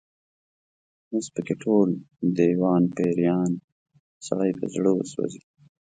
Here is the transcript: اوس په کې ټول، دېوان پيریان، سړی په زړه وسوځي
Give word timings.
اوس 1.13 1.27
په 1.33 1.41
کې 1.45 1.55
ټول، 1.63 1.89
دېوان 2.37 2.83
پيریان، 2.95 3.51
سړی 4.27 4.51
په 4.59 4.65
زړه 4.73 4.91
وسوځي 4.93 5.41